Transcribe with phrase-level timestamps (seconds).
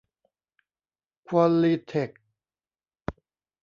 [1.27, 2.09] ควอลลีเทค